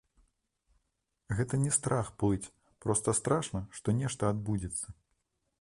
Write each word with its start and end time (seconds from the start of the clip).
Гэта 1.41 1.59
не 1.67 1.73
страх 1.77 2.09
плыць, 2.23 2.51
проста 2.87 3.15
страшна, 3.21 3.65
што 3.81 3.87
нешта 4.03 4.23
адбудзецца. 4.35 4.87